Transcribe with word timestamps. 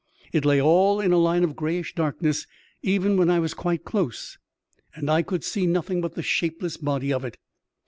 It 0.33 0.45
lay 0.45 0.59
all 0.59 0.99
in 0.99 1.11
a 1.13 1.19
line 1.19 1.43
of 1.43 1.55
greyish 1.55 1.93
darkness, 1.93 2.47
even 2.81 3.17
when 3.17 3.29
I 3.29 3.37
was 3.37 3.53
quite 3.53 3.85
close, 3.85 4.39
and 4.95 5.11
I 5.11 5.21
could 5.21 5.43
see 5.43 5.67
nothing 5.67 6.01
but 6.01 6.15
the 6.15 6.23
shapeless 6.23 6.75
body 6.77 7.13
of 7.13 7.23
it. 7.23 7.37